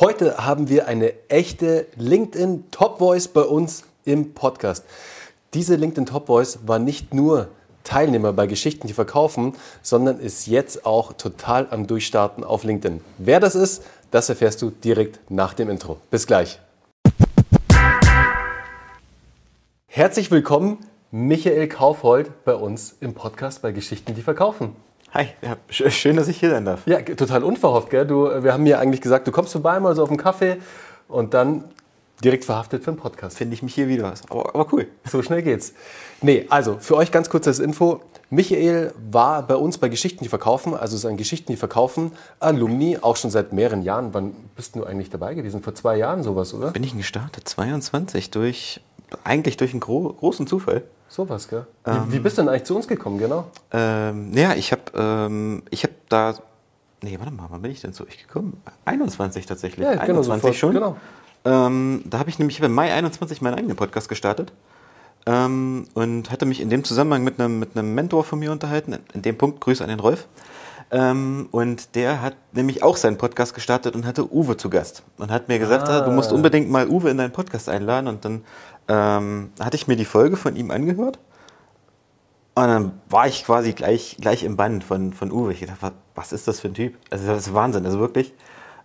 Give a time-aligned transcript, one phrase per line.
[0.00, 4.84] Heute haben wir eine echte LinkedIn Top Voice bei uns im Podcast.
[5.54, 7.46] Diese LinkedIn Top Voice war nicht nur
[7.84, 13.02] Teilnehmer bei Geschichten, die verkaufen, sondern ist jetzt auch total am Durchstarten auf LinkedIn.
[13.18, 15.98] Wer das ist, das erfährst du direkt nach dem Intro.
[16.10, 16.58] Bis gleich.
[19.86, 20.78] Herzlich willkommen,
[21.12, 24.74] Michael Kaufhold, bei uns im Podcast bei Geschichten, die verkaufen.
[25.14, 26.84] Hi, ja, schön, dass ich hier sein darf.
[26.88, 28.04] Ja, total unverhofft, gell?
[28.04, 30.56] Du, wir haben mir eigentlich gesagt, du kommst vorbei mal so auf einen Kaffee
[31.06, 31.62] und dann
[32.24, 33.38] direkt verhaftet für einen Podcast.
[33.38, 34.12] Finde ich mich hier wieder.
[34.28, 34.88] Aber, aber, cool.
[35.04, 35.72] So schnell geht's.
[36.20, 38.00] Nee, also für euch ganz kurz als Info.
[38.28, 42.10] Michael war bei uns bei Geschichten, die verkaufen, also ist ein Geschichten, die verkaufen,
[42.40, 44.14] Alumni, auch schon seit mehreren Jahren.
[44.14, 45.62] Wann bist du eigentlich dabei gewesen?
[45.62, 46.72] Vor zwei Jahren sowas, oder?
[46.72, 47.48] Bin ich gestartet?
[47.48, 48.80] 22, durch,
[49.24, 50.82] eigentlich durch einen gro großen Zufall.
[51.08, 51.66] Sowas, gell?
[51.86, 53.46] Ähm, wie, wie, bist du denn eigentlich zu uns gekommen, genau?
[53.72, 56.34] Ähm, ja, ich habe ähm, hab da.
[57.02, 58.60] Nee, warte mal, wann bin ich denn zu euch gekommen?
[58.86, 59.84] 21 tatsächlich.
[59.84, 60.72] Ja, 21 genau, schon.
[60.72, 60.96] Genau.
[61.44, 64.52] Ähm, da habe ich nämlich im Mai 21 meinen eigenen Podcast gestartet.
[65.26, 68.98] Ähm, und hatte mich in dem Zusammenhang mit einem, mit einem Mentor von mir unterhalten.
[69.12, 70.26] In dem Punkt Grüße an den Rolf.
[70.90, 75.02] Ähm, und der hat nämlich auch seinen Podcast gestartet und hatte Uwe zu Gast.
[75.16, 76.02] Und hat mir gesagt, ah.
[76.02, 78.06] du musst unbedingt mal Uwe in deinen Podcast einladen.
[78.06, 78.44] Und dann
[78.88, 81.18] ähm, hatte ich mir die Folge von ihm angehört.
[82.56, 85.52] Und dann war ich quasi gleich, gleich im Band von, von Uwe.
[85.52, 86.94] Ich dachte, was ist das für ein Typ?
[87.10, 88.32] Also das ist Wahnsinn, also wirklich.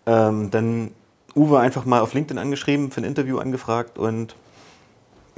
[0.06, 0.92] Ähm, dann
[1.36, 4.36] Uwe einfach mal auf LinkedIn angeschrieben, für ein Interview angefragt und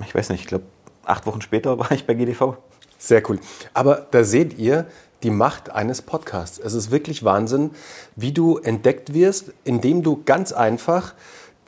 [0.04, 0.64] ich weiß nicht, ich glaube,
[1.04, 2.58] acht Wochen später war ich bei GDV.
[2.98, 3.40] Sehr cool.
[3.74, 4.86] Aber da seht ihr
[5.24, 6.58] die Macht eines Podcasts.
[6.58, 7.72] Es ist wirklich Wahnsinn,
[8.16, 11.14] wie du entdeckt wirst, indem du ganz einfach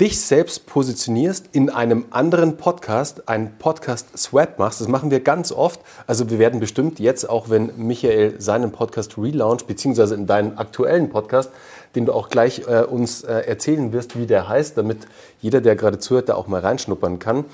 [0.01, 4.81] dich selbst positionierst in einem anderen Podcast, einen Podcast-Swap machst.
[4.81, 5.81] Das machen wir ganz oft.
[6.07, 11.09] Also wir werden bestimmt jetzt, auch wenn Michael seinen Podcast relauncht, beziehungsweise in deinen aktuellen
[11.09, 11.51] Podcast,
[11.95, 15.05] den du auch gleich äh, uns äh, erzählen wirst, wie der heißt, damit
[15.41, 17.45] jeder, der gerade zuhört, da auch mal reinschnuppern kann.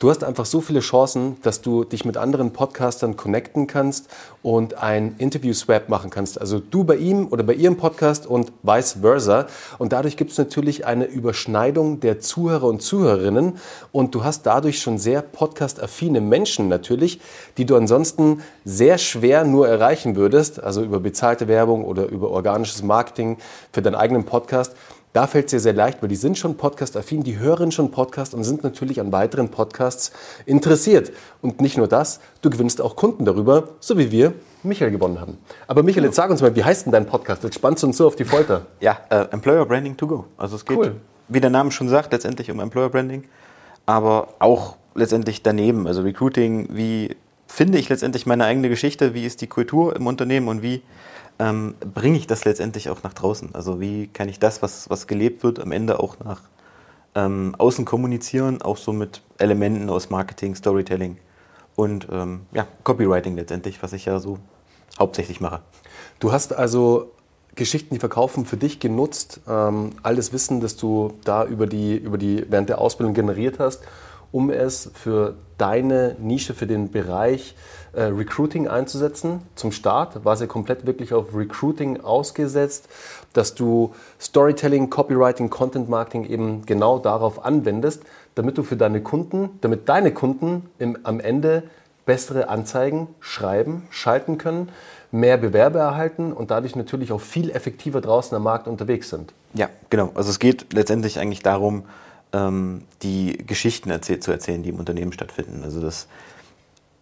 [0.00, 4.08] Du hast einfach so viele Chancen, dass du dich mit anderen Podcastern connecten kannst
[4.42, 6.40] und ein Interview-Swap machen kannst.
[6.40, 9.46] Also du bei ihm oder bei ihrem Podcast und vice versa.
[9.78, 13.56] Und dadurch gibt es natürlich eine Überschneidung der Zuhörer und Zuhörerinnen.
[13.92, 17.20] Und du hast dadurch schon sehr podcast-affine Menschen natürlich,
[17.56, 20.60] die du ansonsten sehr schwer nur erreichen würdest.
[20.60, 23.38] Also über bezahlte Werbung oder über organisches Marketing
[23.72, 24.74] für deinen eigenen Podcast.
[25.14, 28.34] Da fällt es dir sehr leicht, weil die sind schon podcast-affin, die hören schon Podcast
[28.34, 30.10] und sind natürlich an weiteren Podcasts
[30.44, 31.12] interessiert.
[31.40, 34.32] Und nicht nur das, du gewinnst auch Kunden darüber, so wie wir
[34.64, 35.38] Michael gewonnen haben.
[35.68, 37.44] Aber Michael, jetzt sag uns mal, wie heißt denn dein Podcast?
[37.44, 38.66] Jetzt spannst du uns so auf die Folter.
[38.80, 40.24] Ja, äh, Employer Branding to go.
[40.36, 40.96] Also es geht, cool.
[41.28, 43.22] wie der Name schon sagt, letztendlich um Employer Branding,
[43.86, 47.14] aber auch letztendlich daneben, also Recruiting, wie
[47.46, 50.82] finde ich letztendlich meine eigene Geschichte, wie ist die Kultur im Unternehmen und wie
[51.38, 53.54] ähm, bringe ich das letztendlich auch nach draußen?
[53.54, 56.42] Also wie kann ich das, was, was gelebt wird, am Ende auch nach
[57.14, 61.18] ähm, außen kommunizieren, auch so mit Elementen aus Marketing, Storytelling
[61.76, 64.38] und ähm, ja, Copywriting letztendlich, was ich ja so
[64.98, 65.60] hauptsächlich mache.
[66.20, 67.12] Du hast also
[67.54, 72.18] Geschichten, die verkaufen, für dich genutzt, ähm, alles Wissen, das du da über die, über
[72.18, 73.82] die während der Ausbildung generiert hast,
[74.34, 77.54] um es für deine Nische, für den Bereich
[77.92, 79.42] äh, Recruiting einzusetzen.
[79.54, 82.88] Zum Start war sie komplett wirklich auf Recruiting ausgesetzt,
[83.32, 88.02] dass du Storytelling, Copywriting, Content Marketing eben genau darauf anwendest,
[88.34, 91.62] damit du für deine Kunden, damit deine Kunden im, am Ende
[92.04, 94.70] bessere Anzeigen schreiben, schalten können,
[95.12, 99.32] mehr Bewerber erhalten und dadurch natürlich auch viel effektiver draußen am Markt unterwegs sind.
[99.54, 100.10] Ja, genau.
[100.16, 101.84] Also es geht letztendlich eigentlich darum,
[102.34, 105.62] ähm, die Geschichten erzähl zu erzählen, die im Unternehmen stattfinden.
[105.62, 106.08] Also das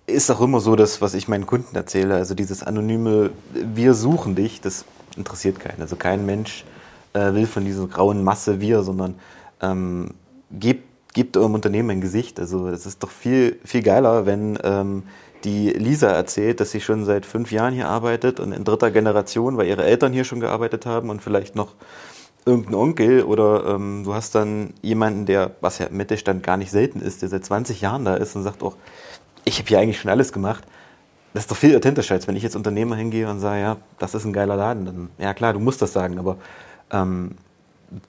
[0.07, 4.35] ist auch immer so, dass was ich meinen Kunden erzähle, also dieses anonyme Wir suchen
[4.35, 4.85] dich, das
[5.17, 5.81] interessiert keinen.
[5.81, 6.65] Also kein Mensch
[7.15, 9.15] äh, will von dieser grauen Masse wir, sondern
[9.61, 10.11] ähm,
[10.51, 10.85] gebt,
[11.15, 12.39] gebt eurem Unternehmen ein Gesicht.
[12.39, 15.05] Also es ist doch viel, viel geiler, wenn ähm,
[15.45, 19.57] die Lisa erzählt, dass sie schon seit fünf Jahren hier arbeitet und in dritter Generation,
[19.57, 21.75] weil ihre Eltern hier schon gearbeitet haben und vielleicht noch
[22.45, 26.71] irgendein Onkel oder ähm, du hast dann jemanden, der, was ja im Mittelstand gar nicht
[26.71, 28.77] selten ist, der seit 20 Jahren da ist und sagt auch,
[29.45, 30.65] ich habe hier eigentlich schon alles gemacht.
[31.35, 34.15] Das ist doch viel authentischer, als wenn ich jetzt Unternehmer hingehe und sage, ja, das
[34.15, 34.85] ist ein geiler Laden.
[34.85, 36.37] Dann, ja klar, du musst das sagen, aber
[36.91, 37.33] ähm,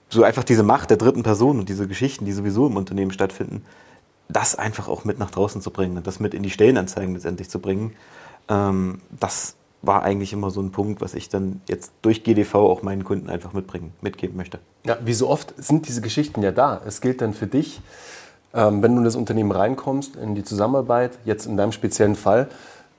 [0.10, 3.63] so einfach diese Macht der dritten Person und diese Geschichten, die sowieso im Unternehmen stattfinden,
[4.30, 7.50] das einfach auch mit nach draußen zu bringen und das mit in die Stellenanzeigen letztendlich
[7.50, 7.94] zu bringen,
[8.50, 12.82] ähm, das war eigentlich immer so ein Punkt, was ich dann jetzt durch GDV auch
[12.82, 14.60] meinen Kunden einfach mitbringen, mitgeben möchte.
[14.86, 16.82] Ja, wie so oft sind diese Geschichten ja da.
[16.88, 17.82] Es gilt dann für dich,
[18.54, 22.48] ähm, wenn du in das Unternehmen reinkommst, in die Zusammenarbeit, jetzt in deinem speziellen Fall,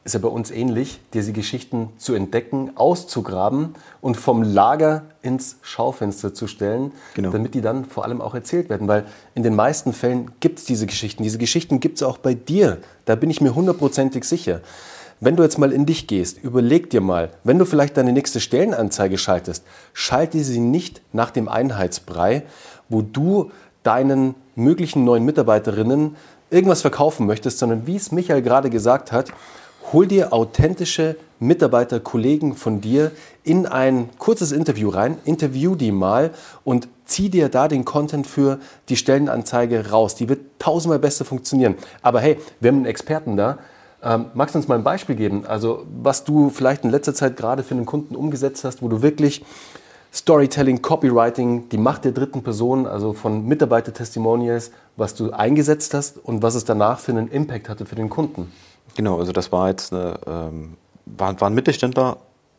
[0.05, 6.35] ist ja bei uns ähnlich, diese Geschichten zu entdecken, auszugraben und vom Lager ins Schaufenster
[6.35, 7.31] zu stellen, genau.
[7.31, 8.87] damit die dann vor allem auch erzählt werden.
[8.87, 11.23] Weil in den meisten Fällen gibt es diese Geschichten.
[11.23, 12.79] Diese Geschichten gibt es auch bei dir.
[13.07, 14.61] Da bin ich mir hundertprozentig sicher.
[15.25, 18.41] Wenn du jetzt mal in dich gehst, überleg dir mal, wenn du vielleicht deine nächste
[18.41, 22.43] Stellenanzeige schaltest, schalte sie nicht nach dem Einheitsbrei,
[22.91, 23.51] wo du
[23.85, 26.17] deinen möglichen neuen Mitarbeiterinnen
[26.51, 29.33] irgendwas verkaufen möchtest, sondern wie es Michael gerade gesagt hat,
[29.95, 33.11] hol dir authentische Mitarbeiter, Kollegen von dir
[33.45, 36.33] in ein kurzes Interview rein, interview die mal
[36.65, 38.59] und zieh dir da den Content für
[38.91, 40.17] die Stellenanzeige raus.
[40.17, 41.77] Die wird tausendmal besser funktionieren.
[42.03, 43.59] Aber hey, wir haben einen Experten da.
[44.05, 45.47] Ähm, magst du uns mal ein Beispiel geben?
[45.47, 49.01] Also, was du vielleicht in letzter Zeit gerade für einen Kunden umgesetzt hast, wo du
[49.01, 49.45] wirklich
[50.13, 56.43] Storytelling, Copywriting, die Macht der dritten Person, also von Mitarbeiter-Testimonials, was du eingesetzt hast und
[56.43, 58.53] was es danach für einen Impact hatte für den Kunden.
[58.95, 60.75] Genau, also das war jetzt eine, ähm,
[61.07, 62.19] war, waren Mittelständler,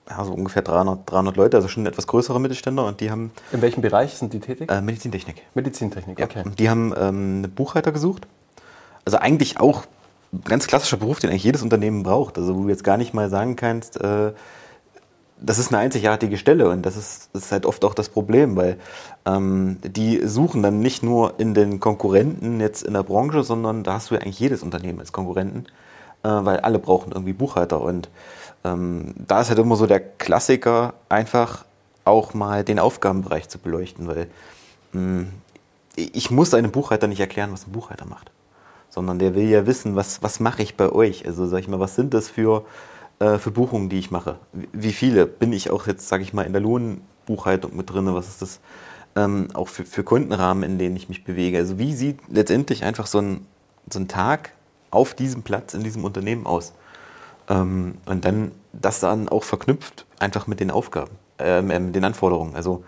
[0.09, 3.31] ja, so ungefähr 300, 300 Leute, also schon etwas größere Mittelständler und die haben...
[3.53, 4.69] In welchem Bereich sind die tätig?
[4.69, 5.44] Äh, Medizintechnik.
[5.53, 6.44] Medizintechnik, okay.
[6.44, 8.27] Ja, die haben ähm, eine Buchhalter gesucht.
[9.06, 9.88] Also eigentlich auch ein
[10.43, 12.37] ganz klassischer Beruf, den eigentlich jedes Unternehmen braucht.
[12.37, 14.33] Also wo du jetzt gar nicht mal sagen kannst, äh,
[15.39, 18.55] das ist eine einzigartige Stelle und das ist, das ist halt oft auch das Problem,
[18.55, 18.77] weil
[19.25, 23.93] ähm, die suchen dann nicht nur in den Konkurrenten jetzt in der Branche, sondern da
[23.93, 25.65] hast du ja eigentlich jedes Unternehmen als Konkurrenten
[26.25, 27.81] äh, weil alle brauchen irgendwie Buchhalter.
[27.81, 28.09] Und
[28.63, 31.65] ähm, da ist halt immer so der Klassiker, einfach
[32.03, 34.27] auch mal den Aufgabenbereich zu beleuchten, weil
[34.93, 35.27] mh, hm,
[35.95, 38.31] ich muss einem Buchhalter nicht erklären, was ein Buchhalter macht,
[38.95, 41.25] sondern der will ja wissen, was, was mache ich bei euch?
[41.25, 42.65] Also sag ich mal, was sind das für,
[43.19, 44.38] äh, für Buchungen, die ich mache?
[44.71, 45.25] Wie viele?
[45.27, 48.13] Bin ich auch jetzt, sage ich mal, in der Lohnbuchhaltung mit drin?
[48.15, 48.62] Was ist das
[49.18, 51.57] ähm, auch für, für Kundenrahmen, in denen ich mich bewege?
[51.57, 53.45] Also wie sieht letztendlich einfach so ein,
[53.92, 54.53] so ein Tag
[54.92, 56.74] auf diesem Platz in diesem Unternehmen aus.
[57.50, 62.56] Ähm, und dann das dann auch verknüpft einfach mit den Aufgaben, äh, mit den Anforderungen.
[62.56, 62.86] Also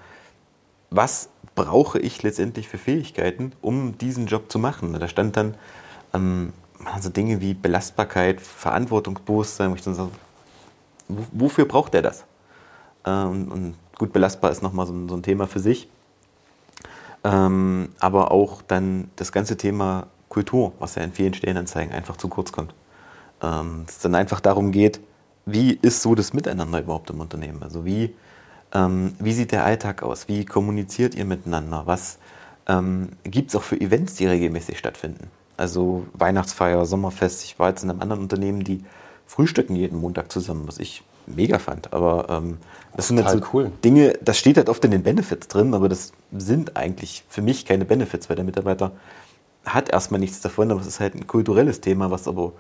[0.89, 4.98] was brauche ich letztendlich für Fähigkeiten, um diesen Job zu machen?
[4.98, 5.56] Da stand dann
[6.13, 6.54] ähm,
[7.00, 10.12] so Dinge wie Belastbarkeit, Verantwortungsbewusstsein, wo ich dann so,
[11.07, 12.25] wofür braucht er das?
[13.06, 15.89] Ähm, und gut, belastbar ist nochmal so, so ein Thema für sich.
[17.24, 22.27] Ähm, aber auch dann das ganze Thema Kultur, was ja in vielen Stellenanzeigen einfach zu
[22.27, 22.74] kurz kommt.
[23.42, 25.00] Ähm, es dann einfach darum geht,
[25.45, 27.63] wie ist so das Miteinander überhaupt im Unternehmen?
[27.63, 28.13] Also wie,
[28.74, 30.27] ähm, wie sieht der Alltag aus?
[30.27, 31.83] Wie kommuniziert ihr miteinander?
[31.86, 32.19] Was
[32.68, 35.31] ähm, gibt es auch für Events, die regelmäßig stattfinden?
[35.57, 37.44] Also Weihnachtsfeier, Sommerfest.
[37.44, 38.83] Ich war jetzt in einem anderen Unternehmen, die
[39.25, 41.94] frühstücken jeden Montag zusammen, was ich mega fand.
[41.94, 42.57] Aber ähm,
[42.95, 43.71] das sind halt so cool.
[43.83, 47.65] Dinge, das steht halt oft in den Benefits drin, aber das sind eigentlich für mich
[47.65, 48.92] keine Benefits, weil der Mitarbeiter
[49.65, 52.53] hat erstmal nichts davon, aber es ist halt ein kulturelles Thema, was aber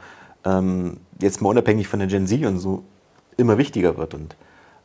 [0.43, 2.83] ähm, jetzt mal unabhängig von der Gen Z und so
[3.37, 4.13] immer wichtiger wird.
[4.13, 4.35] Und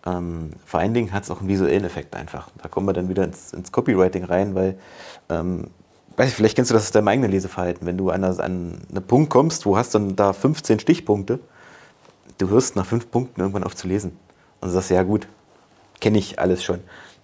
[0.07, 2.51] ähm, vor allen Dingen hat es auch einen visuellen Effekt einfach.
[2.63, 4.79] Da kommen wir dann wieder ins, ins Copywriting rein, weil,
[5.29, 5.69] ähm,
[6.17, 7.87] weiß ich, vielleicht kennst du das aus deinem eigenen Leseverhalten.
[7.87, 11.39] Wenn du an, an einen Punkt kommst, wo hast dann da 15 Stichpunkte,
[12.39, 14.17] du hörst nach fünf Punkten irgendwann auf zu lesen.
[14.61, 15.27] Und sagst, ja gut,
[16.01, 16.81] kenne ich alles schon.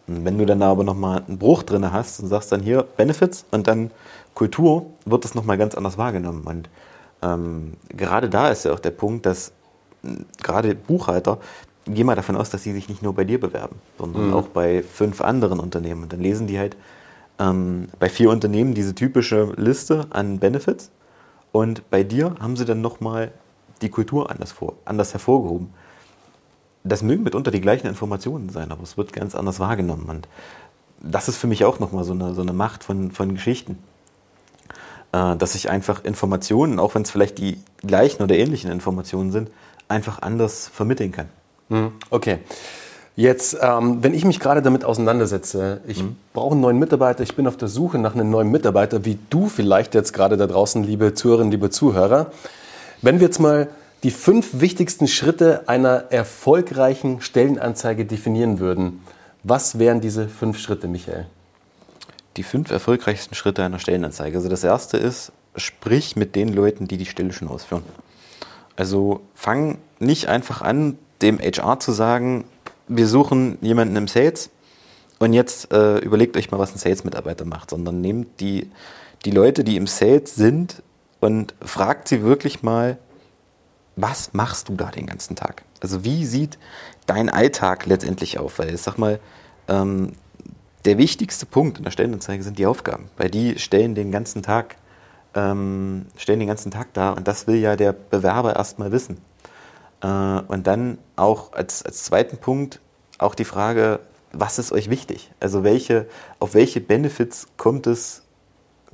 [0.06, 3.44] Und wenn du dann aber nochmal einen Bruch drin hast und sagst dann hier Benefits
[3.50, 3.90] und dann
[4.34, 6.42] Kultur, wird das nochmal ganz anders wahrgenommen.
[6.44, 6.68] Und
[7.22, 9.52] ähm, gerade da ist ja auch der Punkt, dass
[10.42, 11.38] gerade Buchhalter,
[11.84, 14.34] geh mal davon aus, dass sie sich nicht nur bei dir bewerben, sondern mhm.
[14.34, 16.04] auch bei fünf anderen Unternehmen.
[16.04, 16.76] Und dann lesen die halt
[17.38, 20.90] ähm, bei vier Unternehmen diese typische Liste an Benefits
[21.52, 23.32] und bei dir haben sie dann nochmal
[23.82, 25.70] die Kultur anders, vor, anders hervorgehoben
[26.84, 30.06] das mögen mitunter die gleichen Informationen sein, aber es wird ganz anders wahrgenommen.
[30.08, 30.28] Und
[31.00, 33.78] das ist für mich auch nochmal so eine, so eine Macht von, von Geschichten.
[35.12, 39.50] Äh, dass ich einfach Informationen, auch wenn es vielleicht die gleichen oder ähnlichen Informationen sind,
[39.88, 41.28] einfach anders vermitteln kann.
[41.68, 42.38] Hm, okay.
[43.18, 46.14] Jetzt, ähm, wenn ich mich gerade damit auseinandersetze, ich mhm.
[46.32, 49.48] brauche einen neuen Mitarbeiter, ich bin auf der Suche nach einem neuen Mitarbeiter, wie du
[49.48, 52.30] vielleicht jetzt gerade da draußen, liebe Zuhörerinnen, liebe Zuhörer.
[53.02, 53.66] Wenn wir jetzt mal
[54.04, 59.00] die fünf wichtigsten Schritte einer erfolgreichen Stellenanzeige definieren würden,
[59.42, 61.26] was wären diese fünf Schritte, Michael?
[62.36, 64.36] Die fünf erfolgreichsten Schritte einer Stellenanzeige.
[64.36, 67.82] Also das erste ist, sprich mit den Leuten, die die Stelle schon ausführen.
[68.76, 72.44] Also fang nicht einfach an, dem HR zu sagen,
[72.88, 74.50] wir suchen jemanden im Sales
[75.18, 78.70] und jetzt äh, überlegt euch mal, was ein Sales-Mitarbeiter macht, sondern nehmt die,
[79.24, 80.82] die Leute, die im Sales sind
[81.20, 82.98] und fragt sie wirklich mal,
[83.96, 85.64] was machst du da den ganzen Tag?
[85.80, 86.58] Also wie sieht
[87.06, 88.58] dein Alltag letztendlich auf?
[88.58, 89.18] Weil ich sag mal,
[89.66, 90.12] ähm,
[90.84, 94.76] der wichtigste Punkt in der Stellenanzeige sind die Aufgaben, weil die stellen den ganzen Tag,
[95.34, 99.18] ähm, stellen den ganzen Tag da und das will ja der Bewerber erstmal wissen.
[100.00, 102.80] Äh, und dann auch als, als zweiten Punkt
[103.18, 104.00] auch die Frage,
[104.32, 105.30] was ist euch wichtig?
[105.40, 106.06] Also welche,
[106.38, 108.22] auf welche Benefits kommt es,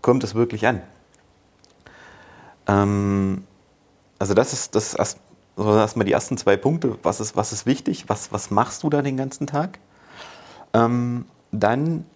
[0.00, 0.82] kommt es wirklich an?
[2.66, 3.44] Ähm,
[4.18, 5.18] also das ist, das erst,
[5.56, 6.98] also erstmal die ersten zwei Punkte.
[7.02, 8.04] Was ist, was ist wichtig?
[8.08, 9.78] Was, was machst du da den ganzen Tag?
[10.72, 12.06] Ähm, dann,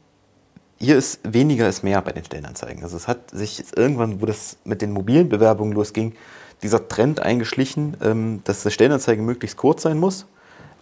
[0.79, 2.83] hier ist weniger ist mehr bei den Stellenanzeigen.
[2.83, 6.15] Also es hat sich irgendwann, wo das mit den mobilen Bewerbungen losging,
[6.63, 10.27] dieser Trend eingeschlichen, ähm, dass eine Stellenanzeige möglichst kurz sein muss,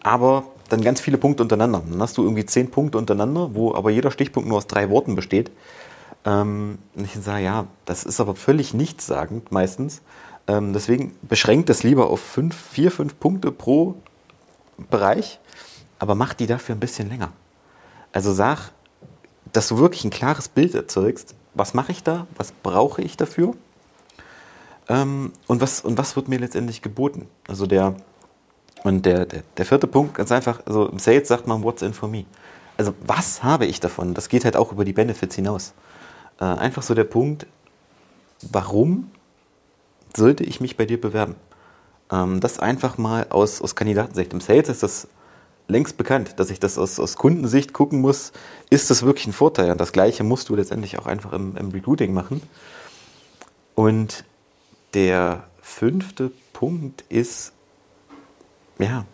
[0.02, 1.82] aber dann ganz viele Punkte untereinander.
[1.88, 5.14] Dann hast du irgendwie zehn Punkte untereinander, wo aber jeder Stichpunkt nur aus drei Worten
[5.14, 5.50] besteht.
[6.24, 10.02] Ähm, und ich sage, ja, das ist aber völlig nichtssagend meistens.
[10.48, 13.94] Ähm, deswegen beschränkt das lieber auf fünf, vier, fünf Punkte pro
[14.90, 15.40] Bereich,
[15.98, 17.32] aber mach die dafür ein bisschen länger.
[18.12, 18.72] Also sag,
[19.52, 21.34] dass du wirklich ein klares Bild erzeugst.
[21.54, 22.26] Was mache ich da?
[22.36, 23.54] Was brauche ich dafür?
[24.88, 27.28] Ähm, und, was, und was wird mir letztendlich geboten?
[27.48, 27.94] Also der,
[28.84, 31.92] und der, der, der vierte Punkt, ganz einfach, also im Sales sagt man, what's in
[31.92, 32.24] for me?
[32.76, 34.14] Also was habe ich davon?
[34.14, 35.72] Das geht halt auch über die Benefits hinaus.
[36.40, 37.46] Äh, einfach so der Punkt,
[38.52, 39.10] warum
[40.14, 41.34] sollte ich mich bei dir bewerben?
[42.12, 44.32] Ähm, das einfach mal aus, aus Kandidatensicht.
[44.32, 45.08] Im Sales ist das
[45.68, 48.32] längst bekannt, dass ich das aus, aus Kundensicht gucken muss,
[48.70, 49.72] ist das wirklich ein Vorteil?
[49.72, 52.40] Und das Gleiche musst du letztendlich auch einfach im, im Recruiting machen.
[53.74, 54.24] Und
[54.96, 57.52] der fünfte Punkt ist,
[58.78, 59.04] ja,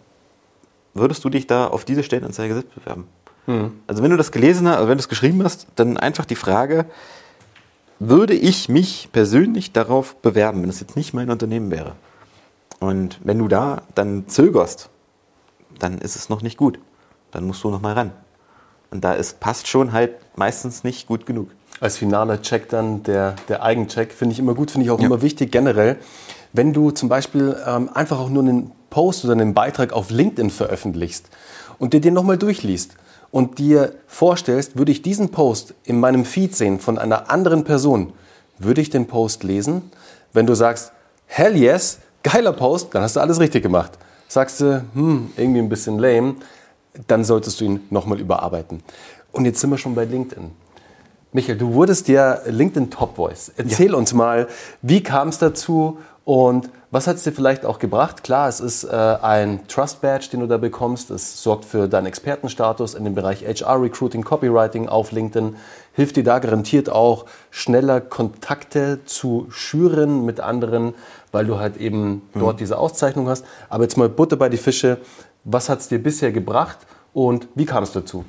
[0.95, 3.09] würdest du dich da auf diese Stellenanzeige selbst bewerben?
[3.49, 3.73] Mhm.
[3.89, 6.37] Also wenn du das gelesen hast, also wenn du es geschrieben hast, dann einfach die
[6.37, 6.87] Frage,
[7.99, 11.97] würde ich mich persönlich darauf bewerben, wenn es jetzt nicht mein Unternehmen wäre?
[12.79, 14.89] Und wenn du da dann zögerst,
[15.81, 16.79] dann ist es noch nicht gut.
[17.33, 18.13] Dann musst du noch mal ran.
[18.93, 21.51] Und da ist passt schon halt meistens nicht gut genug.
[21.81, 25.07] Als finaler Check dann der, der Eigencheck finde ich immer gut, finde ich auch ja.
[25.07, 25.97] immer wichtig generell.
[26.53, 30.51] Wenn du zum Beispiel ähm, einfach auch nur einen Post oder einen Beitrag auf LinkedIn
[30.51, 31.29] veröffentlichst
[31.79, 32.95] und dir den nochmal durchliest
[33.31, 38.13] und dir vorstellst, würde ich diesen Post in meinem Feed sehen von einer anderen Person,
[38.59, 39.91] würde ich den Post lesen?
[40.33, 40.93] Wenn du sagst,
[41.27, 43.93] hell yes, geiler Post, dann hast du alles richtig gemacht.
[44.29, 46.37] Sagst du, hm, irgendwie ein bisschen lame,
[47.07, 48.83] dann solltest du ihn nochmal überarbeiten.
[49.33, 50.51] Und jetzt sind wir schon bei LinkedIn.
[51.33, 53.53] Michael, du wurdest ja LinkedIn Top Voice.
[53.57, 53.97] Erzähl ja.
[53.97, 54.49] uns mal,
[54.83, 58.23] wie kam es dazu und was hat es dir vielleicht auch gebracht?
[58.23, 61.11] Klar, es ist äh, ein Trust Badge, den du da bekommst.
[61.11, 65.57] Es sorgt für deinen Expertenstatus in dem Bereich HR Recruiting, Copywriting auf LinkedIn.
[65.95, 70.93] Hilft dir da garantiert auch schneller Kontakte zu schüren mit anderen
[71.33, 72.41] weil du halt eben mhm.
[72.41, 73.45] dort diese Auszeichnung hast.
[73.69, 74.99] Aber jetzt mal Butter bei die Fische.
[75.45, 76.79] Was hat es dir bisher gebracht
[77.13, 78.25] und wie kam es dazu?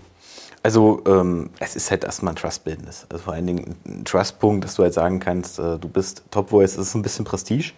[0.63, 3.05] Also ähm, es ist halt erstmal ein Trust-Business.
[3.09, 6.49] Also vor allen Dingen ein Trust-Punkt, dass du halt sagen kannst, äh, du bist Top
[6.49, 7.73] Voice, das ist ein bisschen Prestige.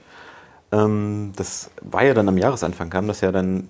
[0.72, 3.68] Ähm, das war ja dann am Jahresanfang, kam das ja dann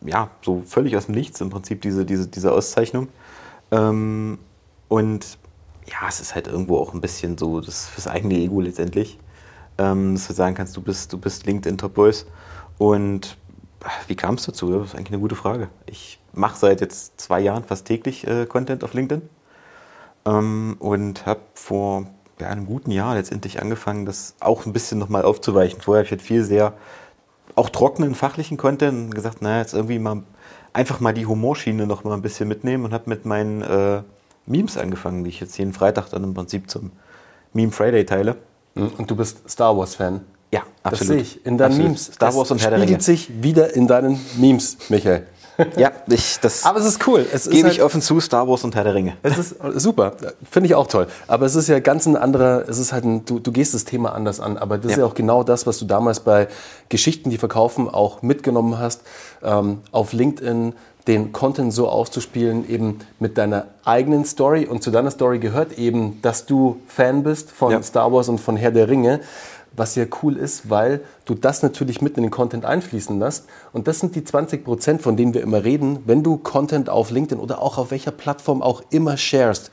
[0.00, 3.08] ja so völlig aus dem Nichts im Prinzip, diese, diese, diese Auszeichnung.
[3.70, 4.38] Ähm,
[4.88, 5.38] und
[5.86, 9.18] ja, es ist halt irgendwo auch ein bisschen so das fürs eigene Ego letztendlich
[9.78, 12.26] ähm, dass du sagen kannst, du bist, du bist LinkedIn Top Boys.
[12.76, 13.36] Und
[14.08, 14.70] wie kam es dazu?
[14.72, 15.68] Das ist eigentlich eine gute Frage.
[15.86, 19.28] Ich mache seit jetzt zwei Jahren fast täglich äh, Content auf LinkedIn
[20.26, 22.06] ähm, und habe vor
[22.40, 25.80] ja, einem guten Jahr letztendlich angefangen, das auch ein bisschen nochmal aufzuweichen.
[25.80, 26.74] Vorher habe ich halt viel sehr
[27.54, 30.22] auch trockenen fachlichen Content und gesagt, naja, jetzt irgendwie mal
[30.72, 34.02] einfach mal die Humorschiene noch mal ein bisschen mitnehmen und habe mit meinen äh,
[34.46, 36.92] Memes angefangen, die ich jetzt jeden Freitag dann im Prinzip zum
[37.52, 38.36] Meme Friday teile.
[38.74, 40.20] Und du bist Star Wars-Fan.
[40.52, 41.00] Ja, absolut.
[41.00, 41.86] Das sehe ich in deinen absolut.
[41.88, 42.04] Memes.
[42.14, 42.86] Star Wars und Herr der Ringe.
[42.86, 45.26] spiegelt sich wieder in deinen Memes, Michael.
[45.76, 47.26] Ja, ich, das aber es ist cool.
[47.32, 49.16] Es gebe halt, ich offen zu, Star Wars und Herr der Ringe.
[49.22, 50.12] Es ist super,
[50.48, 51.08] finde ich auch toll.
[51.26, 53.84] Aber es ist ja ganz ein anderer, es ist halt ein, du, du gehst das
[53.84, 54.56] Thema anders an.
[54.56, 54.90] Aber das ja.
[54.92, 56.48] ist ja auch genau das, was du damals bei
[56.88, 59.02] Geschichten, die verkaufen, auch mitgenommen hast.
[59.42, 60.74] Ähm, auf LinkedIn
[61.08, 64.66] den Content so auszuspielen, eben mit deiner eigenen Story.
[64.66, 67.82] Und zu deiner Story gehört eben, dass du Fan bist von ja.
[67.82, 69.20] Star Wars und von Herr der Ringe.
[69.76, 73.46] Was ja cool ist, weil du das natürlich mit in den Content einfließen lässt.
[73.72, 77.10] Und das sind die 20 Prozent, von denen wir immer reden, wenn du Content auf
[77.10, 79.70] LinkedIn oder auch auf welcher Plattform auch immer sharest.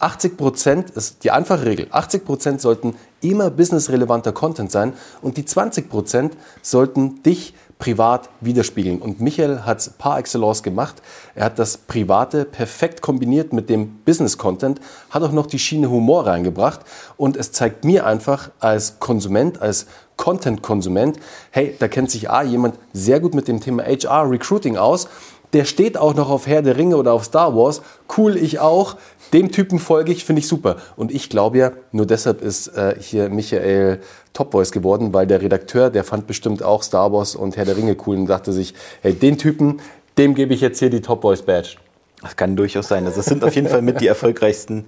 [0.00, 1.86] 80 Prozent ist die einfache Regel.
[1.90, 9.00] 80 Prozent sollten immer businessrelevanter Content sein und die 20 Prozent sollten dich privat widerspiegeln.
[9.00, 11.02] Und Michael hat es par excellence gemacht.
[11.34, 16.26] Er hat das Private perfekt kombiniert mit dem Business-Content, hat auch noch die Schiene Humor
[16.26, 16.80] reingebracht
[17.16, 21.18] und es zeigt mir einfach als Konsument, als Content-Konsument,
[21.50, 25.08] hey, da kennt sich A, jemand sehr gut mit dem Thema HR, Recruiting aus,
[25.54, 27.80] der steht auch noch auf Herr der Ringe oder auf Star Wars.
[28.16, 28.96] Cool, ich auch.
[29.32, 30.76] Dem Typen folge ich, finde ich super.
[30.96, 34.00] Und ich glaube ja, nur deshalb ist äh, hier Michael
[34.32, 37.76] Top Voice geworden, weil der Redakteur, der fand bestimmt auch Star Wars und Herr der
[37.76, 39.80] Ringe cool und dachte sich, hey, den Typen,
[40.18, 41.76] dem gebe ich jetzt hier die Top Voice Badge.
[42.20, 43.06] Das kann durchaus sein.
[43.06, 44.86] Also es sind auf jeden Fall mit die erfolgreichsten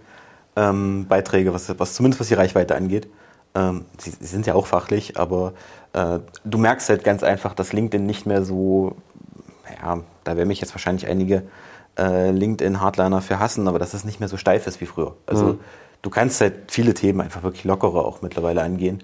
[0.57, 3.09] ähm, Beiträge, was, was zumindest was die Reichweite angeht.
[3.55, 5.53] Ähm, sie, sie, sind ja auch fachlich, aber
[5.93, 8.97] äh, du merkst halt ganz einfach, dass LinkedIn nicht mehr so,
[9.81, 11.43] ja, da werden mich jetzt wahrscheinlich einige
[11.99, 15.17] äh, LinkedIn-Hardliner für hassen, aber dass es nicht mehr so steif ist wie früher.
[15.27, 15.61] Also mhm.
[16.03, 19.03] du kannst halt viele Themen einfach wirklich lockerer auch mittlerweile angehen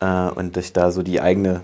[0.00, 1.60] äh, und dich da so die eigene,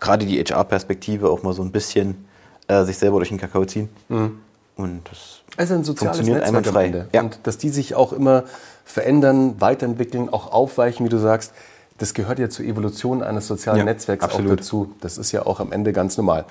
[0.00, 2.26] gerade die HR-Perspektive auch mal so ein bisschen
[2.68, 3.88] äh, sich selber durch den Kakao ziehen.
[4.08, 4.40] Mhm.
[4.76, 7.06] Und das also ein soziales funktioniert Netzwerk einwandfrei.
[7.12, 7.22] Ja.
[7.22, 8.44] Und dass die sich auch immer
[8.84, 11.52] verändern, weiterentwickeln, auch aufweichen, wie du sagst,
[11.98, 14.52] das gehört ja zur Evolution eines sozialen ja, Netzwerks absolut.
[14.52, 14.94] auch dazu.
[15.00, 16.44] Das ist ja auch am Ende ganz normal.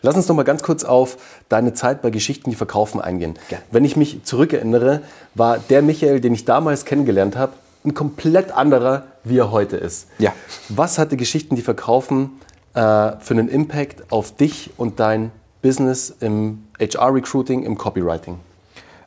[0.00, 1.18] Lass uns noch mal ganz kurz auf
[1.48, 3.34] deine Zeit bei Geschichten, die verkaufen, eingehen.
[3.50, 3.58] Ja.
[3.70, 5.02] Wenn ich mich zurückerinnere,
[5.34, 7.52] war der Michael, den ich damals kennengelernt habe,
[7.84, 10.06] ein komplett anderer, wie er heute ist.
[10.18, 10.32] Ja.
[10.68, 12.30] Was hatte Geschichten, die verkaufen,
[12.74, 12.78] äh,
[13.18, 15.32] für einen Impact auf dich und dein
[15.62, 18.38] Business im HR-Recruiting, im Copywriting?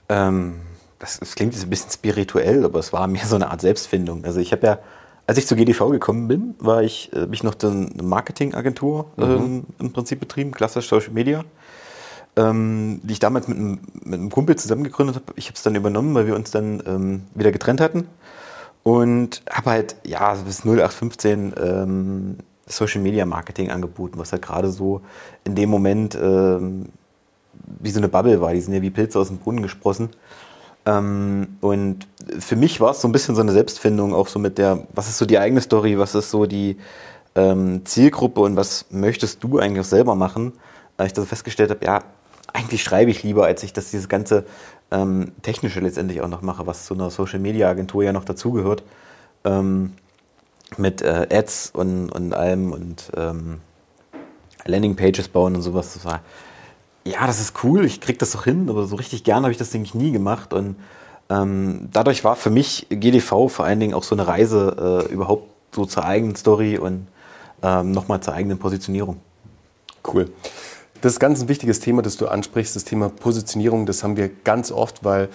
[0.10, 0.56] Ähm,
[1.00, 4.25] das, das, klingt jetzt ein bisschen spirituell, aber es war mehr so eine Art Selbstfindung.
[4.25, 4.80] Also ich habe ja,
[5.27, 9.24] als ich zur GDV gekommen bin, war ich, äh, habe ich noch eine Marketingagentur mhm.
[9.24, 11.44] ähm, im Prinzip betrieben, klassisch Social Media,
[12.36, 15.34] ähm, die ich damals mit einem, mit einem Kumpel zusammen gegründet habe.
[15.36, 18.08] Ich habe es dann übernommen, weil wir uns dann ähm, wieder getrennt hatten
[18.84, 25.01] und habe halt ja bis 0815 ähm, Social Media Marketing angeboten, was halt gerade so
[25.44, 26.88] in dem Moment ähm,
[27.79, 28.53] wie so eine Bubble war.
[28.53, 30.10] Die sind ja wie Pilze aus dem Brunnen gesprossen.
[30.86, 32.08] Ähm, und
[32.39, 35.08] für mich war es so ein bisschen so eine Selbstfindung, auch so mit der, was
[35.08, 36.77] ist so die eigene Story, was ist so die
[37.36, 40.54] ähm, Zielgruppe und was möchtest du eigentlich selber machen?
[40.98, 42.04] Weil ich da so festgestellt habe, ja,
[42.54, 44.46] eigentlich schreibe ich lieber, als ich das dieses ganze
[44.92, 48.84] ähm, Technische letztendlich auch noch mache, was zu einer Social Media Agentur ja noch dazugehört.
[49.44, 49.94] Ähm,
[50.77, 53.60] mit äh, Ads und, und allem und ähm,
[54.65, 55.94] Landingpages bauen und sowas.
[55.94, 56.22] Das war,
[57.06, 59.58] ja, das ist cool, ich krieg das doch hin, aber so richtig gern habe ich
[59.58, 60.54] das, ich, nie gemacht.
[60.54, 60.76] Und
[61.30, 65.48] ähm, dadurch war für mich GDV vor allen Dingen auch so eine Reise äh, überhaupt
[65.74, 67.08] so zur eigenen Story und
[67.62, 69.18] ähm, nochmal zur eigenen Positionierung.
[70.12, 70.32] Cool.
[71.01, 73.86] Das ist ganz ein wichtiges Thema, das du ansprichst, das Thema Positionierung.
[73.86, 75.29] Das haben wir ganz oft, weil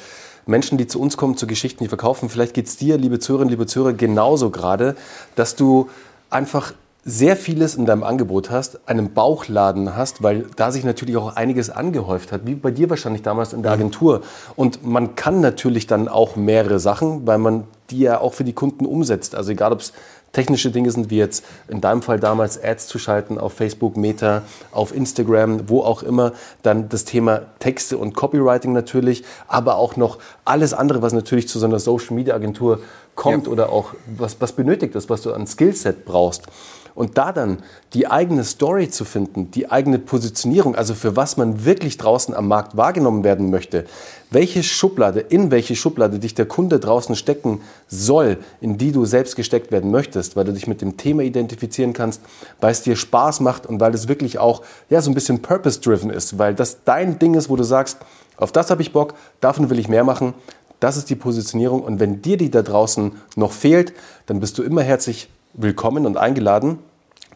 [0.47, 3.51] Menschen, die zu uns kommen, zu Geschichten, die verkaufen, vielleicht geht es dir, liebe Zuhörerinnen,
[3.51, 4.97] liebe Zuhörer, genauso gerade,
[5.37, 5.89] dass du
[6.31, 6.73] einfach
[7.05, 11.71] sehr vieles in deinem Angebot hast, einen Bauchladen hast, weil da sich natürlich auch einiges
[11.71, 13.81] angehäuft hat, wie bei dir wahrscheinlich damals in der mhm.
[13.81, 14.21] Agentur.
[14.57, 18.53] Und man kann natürlich dann auch mehrere Sachen, weil man die ja auch für die
[18.53, 19.35] Kunden umsetzt.
[19.35, 19.93] Also egal, ob es
[20.33, 24.43] technische Dinge sind, wie jetzt in deinem Fall damals Ads zu schalten auf Facebook, Meta,
[24.71, 26.33] auf Instagram, wo auch immer.
[26.63, 31.59] Dann das Thema Texte und Copywriting natürlich, aber auch noch alles andere, was natürlich zu
[31.59, 32.81] so einer Social Media Agentur
[33.17, 33.53] kommt ja.
[33.53, 36.45] oder auch was, was benötigt ist, was du an Skillset brauchst.
[36.95, 37.59] Und da dann
[37.95, 42.49] die eigene Story zu finden, die eigene Positionierung, also für was man wirklich draußen am
[42.49, 43.87] Markt wahrgenommen werden möchte,
[44.31, 49.37] welche Schublade, in welche Schublade dich der Kunde draußen stecken soll, in die du selbst
[49.37, 52.21] gesteckt werden möchtest, weil du dich mit dem Thema identifizieren kannst,
[52.61, 56.11] weil es dir Spaß macht und weil es wirklich auch ja, so ein bisschen purpose-driven
[56.11, 57.99] ist, weil das dein Ding ist, wo du sagst,
[58.37, 60.35] auf das habe ich Bock, davon will ich mehr machen.
[60.81, 61.83] Das ist die Positionierung.
[61.83, 63.93] Und wenn dir die da draußen noch fehlt,
[64.27, 66.79] dann bist du immer herzlich willkommen und eingeladen,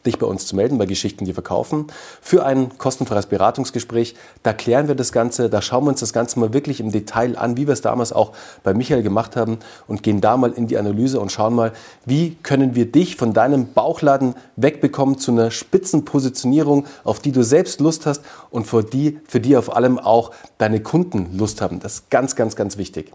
[0.07, 1.87] dich bei uns zu melden, bei Geschichten, die verkaufen,
[2.21, 4.15] für ein kostenfreies Beratungsgespräch.
[4.43, 7.39] Da klären wir das Ganze, da schauen wir uns das Ganze mal wirklich im Detail
[7.39, 10.67] an, wie wir es damals auch bei Michael gemacht haben und gehen da mal in
[10.67, 11.73] die Analyse und schauen mal,
[12.05, 17.81] wie können wir dich von deinem Bauchladen wegbekommen zu einer Spitzenpositionierung, auf die du selbst
[17.81, 21.81] Lust hast und für die, für die auf allem auch deine Kunden Lust haben.
[21.81, 23.13] Das ist ganz, ganz, ganz wichtig.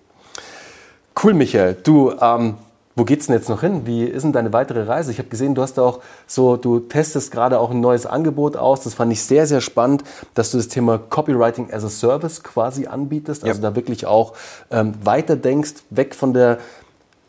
[1.21, 1.75] Cool, Michael.
[1.83, 2.55] Du, ähm,
[2.99, 3.85] wo geht's denn jetzt noch hin?
[3.85, 5.11] Wie ist denn deine weitere Reise?
[5.11, 8.81] Ich habe gesehen, du hast auch so, du testest gerade auch ein neues Angebot aus.
[8.81, 12.87] Das fand ich sehr, sehr spannend, dass du das Thema Copywriting as a Service quasi
[12.87, 13.45] anbietest.
[13.45, 13.69] Also ja.
[13.69, 14.33] da wirklich auch
[14.69, 16.57] ähm, weiter denkst, weg von der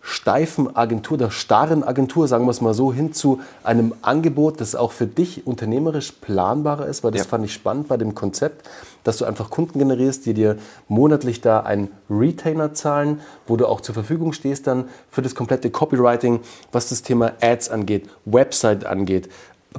[0.03, 4.75] steifen Agentur, der starren Agentur, sagen wir es mal so, hin zu einem Angebot, das
[4.75, 7.27] auch für dich unternehmerisch planbarer ist, weil das ja.
[7.27, 8.69] fand ich spannend bei dem Konzept,
[9.05, 10.57] dass du einfach Kunden generierst, die dir
[10.89, 15.71] monatlich da einen Retainer zahlen, wo du auch zur Verfügung stehst dann für das komplette
[15.71, 16.41] Copywriting,
[16.73, 19.29] was das Thema Ads angeht, Website angeht,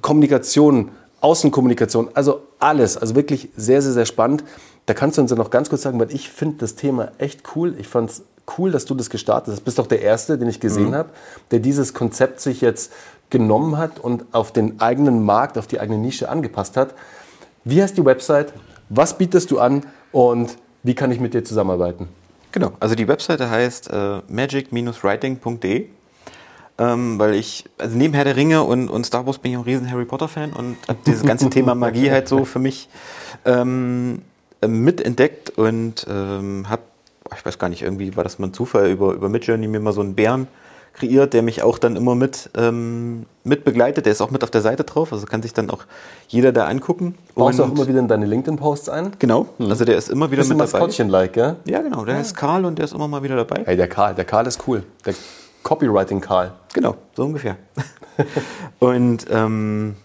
[0.02, 4.44] Kommunikation, Außenkommunikation, also alles, also wirklich sehr, sehr, sehr spannend.
[4.88, 7.44] Da kannst du uns ja noch ganz kurz sagen, weil ich finde das Thema echt
[7.56, 7.76] cool.
[7.78, 8.24] Ich fand es
[8.58, 9.60] cool, dass du das gestartet hast.
[9.60, 10.96] Du bist doch der Erste, den ich gesehen mhm.
[10.96, 11.10] habe,
[11.52, 12.92] der dieses Konzept sich jetzt
[13.30, 16.94] genommen hat und auf den eigenen Markt, auf die eigene Nische angepasst hat.
[17.64, 18.54] Wie heißt die Website?
[18.90, 22.08] Was bietest du an und wie kann ich mit dir zusammenarbeiten?
[22.52, 25.86] Genau, also die Webseite heißt äh, magic-writing.de,
[26.78, 29.62] ähm, weil ich, also neben Herr der Ringe und, und Star Wars bin ich auch
[29.62, 32.90] ein riesen Harry Potter-Fan und habe dieses ganze Thema Magie halt so für mich
[33.46, 34.24] ähm,
[34.68, 36.82] mitentdeckt und ähm, habe,
[37.36, 39.94] ich weiß gar nicht, irgendwie war das mal ein Zufall, über, über Midjourney mir mal
[39.94, 40.48] so einen Bären
[40.94, 44.06] kreiert, der mich auch dann immer mit, ähm, mit begleitet.
[44.06, 45.86] Der ist auch mit auf der Seite drauf, also kann sich dann auch
[46.28, 47.16] jeder da angucken.
[47.36, 49.12] Baust du auch immer wieder in deine LinkedIn-Posts ein?
[49.20, 49.70] Genau, hm.
[49.70, 50.80] also der ist immer wieder Bisschen mit dabei.
[50.80, 51.56] Maskottchen-like, gell?
[51.66, 52.22] Ja, genau, der ja.
[52.22, 53.64] ist Karl und der ist immer mal wieder dabei.
[53.66, 54.84] Hey, der Karl, der Karl ist cool.
[55.06, 55.14] Der
[55.64, 56.52] Copywriting Karl.
[56.74, 57.58] Genau, so ungefähr.
[58.80, 59.96] und ähm,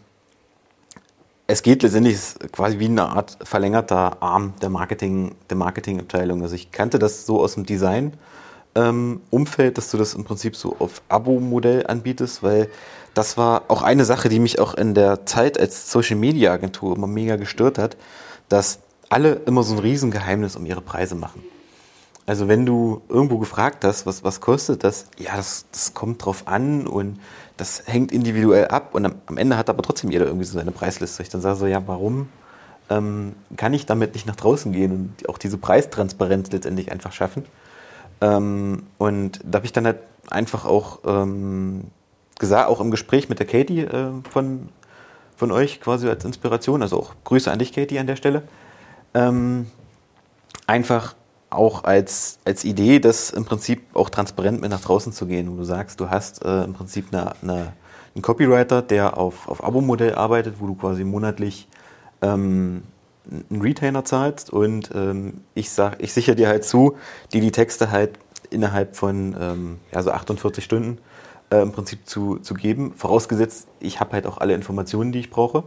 [1.46, 2.18] es geht letztendlich
[2.52, 6.42] quasi wie eine Art verlängerter Arm der Marketing, der Marketingabteilung.
[6.42, 8.14] Also ich kannte das so aus dem Design
[8.74, 12.68] ähm, Umfeld, dass du das im Prinzip so auf Abo-Modell anbietest, weil
[13.14, 16.96] das war auch eine Sache, die mich auch in der Zeit als Social Media Agentur
[16.96, 17.96] immer mega gestört hat,
[18.48, 21.42] dass alle immer so ein Riesengeheimnis um ihre Preise machen.
[22.26, 26.48] Also wenn du irgendwo gefragt hast, was, was kostet das, ja, das, das kommt drauf
[26.48, 27.20] an und
[27.56, 30.72] das hängt individuell ab und am, am Ende hat aber trotzdem jeder irgendwie so seine
[30.72, 31.22] Preisliste.
[31.22, 32.28] Ich dann sage so, ja, warum
[32.90, 37.44] ähm, kann ich damit nicht nach draußen gehen und auch diese Preistransparenz letztendlich einfach schaffen?
[38.20, 41.84] Ähm, und da habe ich dann halt einfach auch ähm,
[42.38, 44.68] gesagt, auch im Gespräch mit der Katie äh, von,
[45.36, 48.42] von euch quasi als Inspiration, also auch Grüße an dich, Katie, an der Stelle,
[49.14, 49.66] ähm,
[50.66, 51.14] einfach
[51.56, 55.56] auch als, als Idee, das im Prinzip auch transparent mit nach draußen zu gehen, wo
[55.56, 57.72] du sagst, du hast äh, im Prinzip eine, eine,
[58.14, 61.68] einen Copywriter, der auf, auf Abo-Modell arbeitet, wo du quasi monatlich
[62.22, 62.82] ähm,
[63.50, 66.96] einen Retainer zahlst und ähm, ich sag, ich sichere dir halt zu,
[67.32, 68.18] die die Texte halt
[68.50, 70.98] innerhalb von ähm, ja, so 48 Stunden
[71.50, 72.92] äh, im Prinzip zu, zu geben.
[72.96, 75.64] Vorausgesetzt, ich habe halt auch alle Informationen, die ich brauche.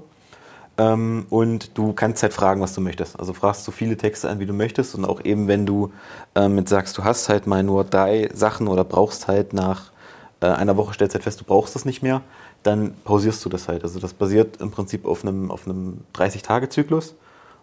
[0.80, 3.20] Ähm, und du kannst halt fragen, was du möchtest.
[3.20, 4.96] Also fragst so viele Texte an, wie du möchtest.
[4.96, 5.92] Und auch eben, wenn du
[6.36, 9.92] ähm, mit sagst, du hast halt mal nur drei Sachen oder brauchst halt nach
[10.40, 12.22] äh, einer Woche, stellst halt fest, du brauchst das nicht mehr,
[12.64, 13.84] dann pausierst du das halt.
[13.84, 17.14] Also das basiert im Prinzip auf einem, auf einem 30-Tage-Zyklus.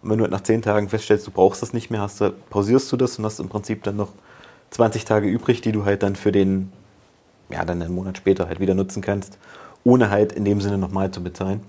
[0.02, 2.92] Und wenn du halt nach 10 Tagen feststellst, du brauchst das nicht mehr, hast pausierst
[2.92, 4.11] du das und hast im Prinzip dann noch
[4.70, 6.70] 20 Tage übrig, die du halt dann für den,
[7.48, 9.38] ja, dann einen Monat später halt wieder nutzen kannst,
[9.85, 11.62] ohne halt in dem Sinne nochmal zu bezahlen.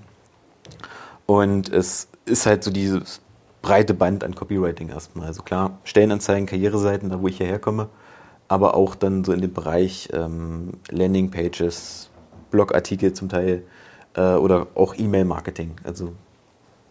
[1.27, 3.21] Und es ist halt so dieses
[3.61, 5.27] breite Band an Copywriting erstmal.
[5.27, 7.89] Also klar, Stellenanzeigen, Karriereseiten, da wo ich hierher komme,
[8.47, 12.09] aber auch dann so in dem Bereich ähm, Landingpages,
[12.49, 13.63] Blogartikel zum Teil
[14.15, 15.75] äh, oder auch E-Mail-Marketing.
[15.83, 16.13] Also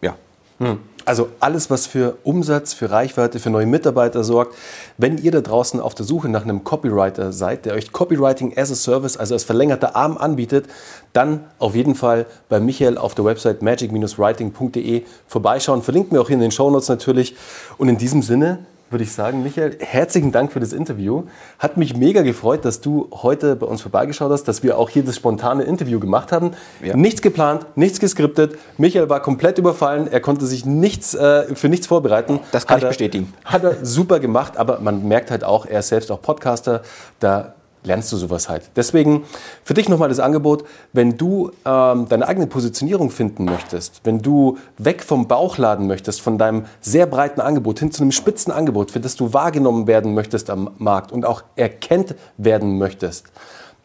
[0.01, 0.15] ja.
[0.59, 0.79] Hm.
[1.07, 4.53] Also alles, was für Umsatz, für Reichweite, für neue Mitarbeiter sorgt.
[4.97, 8.73] Wenn ihr da draußen auf der Suche nach einem Copywriter seid, der euch Copywriting as
[8.73, 10.65] a Service, also als verlängerter Arm anbietet,
[11.13, 15.81] dann auf jeden Fall bei Michael auf der Website magic-writing.de vorbeischauen.
[15.81, 17.37] Verlinkt mir auch hier in den Shownotes natürlich.
[17.77, 21.23] Und in diesem Sinne würde ich sagen, Michael, herzlichen Dank für das Interview.
[21.59, 25.03] Hat mich mega gefreut, dass du heute bei uns vorbeigeschaut hast, dass wir auch hier
[25.03, 26.51] das spontane Interview gemacht haben.
[26.81, 26.95] Ja.
[26.95, 28.57] Nichts geplant, nichts geskriptet.
[28.77, 30.07] Michael war komplett überfallen.
[30.07, 32.39] Er konnte sich nichts, äh, für nichts vorbereiten.
[32.51, 33.33] Das kann hat ich bestätigen.
[33.43, 36.81] Er, hat er super gemacht, aber man merkt halt auch, er ist selbst auch Podcaster.
[37.19, 38.69] Da lernst du sowas halt.
[38.75, 39.23] Deswegen
[39.63, 44.57] für dich nochmal das Angebot, wenn du ähm, deine eigene Positionierung finden möchtest, wenn du
[44.77, 48.99] weg vom Bauchladen möchtest, von deinem sehr breiten Angebot hin zu einem spitzen Angebot, für
[48.99, 53.27] das du wahrgenommen werden möchtest am Markt und auch erkennt werden möchtest,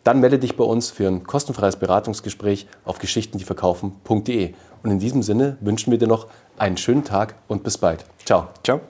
[0.04, 4.54] dann melde dich bei uns für ein kostenfreies Beratungsgespräch auf geschichtendieverkaufen.de.
[4.82, 6.26] Und in diesem Sinne wünschen wir dir noch
[6.58, 8.04] einen schönen Tag und bis bald.
[8.24, 8.48] Ciao.
[8.64, 8.80] Ciao.